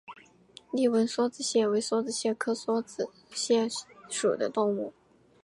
[0.71, 3.67] 丽纹梭子蟹为梭子蟹科梭子蟹
[4.09, 4.93] 属的动物。